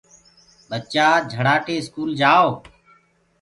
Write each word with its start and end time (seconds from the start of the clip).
ڀچآ 0.69 1.07
جھڙآٽي 1.31 1.75
اسڪول 1.79 2.09
ڪآؤ۔ 2.21 2.47